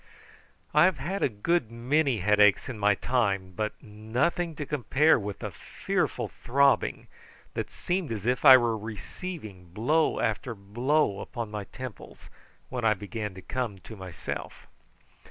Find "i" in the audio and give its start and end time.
0.73-0.85, 8.43-8.57, 12.83-12.95